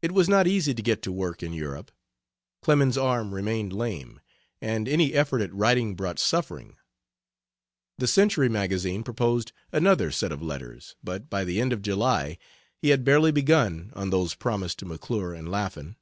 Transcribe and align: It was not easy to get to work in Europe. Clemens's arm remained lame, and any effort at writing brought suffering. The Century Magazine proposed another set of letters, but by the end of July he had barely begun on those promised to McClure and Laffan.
It 0.00 0.12
was 0.12 0.26
not 0.26 0.46
easy 0.46 0.72
to 0.72 0.80
get 0.80 1.02
to 1.02 1.12
work 1.12 1.42
in 1.42 1.52
Europe. 1.52 1.90
Clemens's 2.62 2.96
arm 2.96 3.34
remained 3.34 3.74
lame, 3.74 4.22
and 4.62 4.88
any 4.88 5.12
effort 5.12 5.42
at 5.42 5.52
writing 5.52 5.94
brought 5.94 6.18
suffering. 6.18 6.76
The 7.98 8.06
Century 8.06 8.48
Magazine 8.48 9.02
proposed 9.02 9.52
another 9.70 10.10
set 10.12 10.32
of 10.32 10.40
letters, 10.40 10.96
but 11.04 11.28
by 11.28 11.44
the 11.44 11.60
end 11.60 11.74
of 11.74 11.82
July 11.82 12.38
he 12.80 12.88
had 12.88 13.04
barely 13.04 13.30
begun 13.30 13.92
on 13.94 14.08
those 14.08 14.34
promised 14.34 14.78
to 14.78 14.86
McClure 14.86 15.34
and 15.34 15.48
Laffan. 15.50 15.96